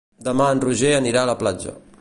Demà 0.27 0.47
en 0.53 0.63
Roger 0.65 0.95
anirà 1.01 1.23
a 1.27 1.31
la 1.33 1.39
platja. 1.43 1.81